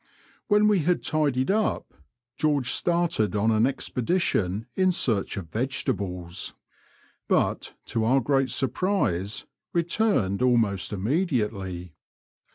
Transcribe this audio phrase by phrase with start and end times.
[0.47, 1.93] When we had tidied up,
[2.35, 6.55] George started on an expedition in search of vegetables,
[7.27, 11.93] but, to our great surprise, returned almost immediately.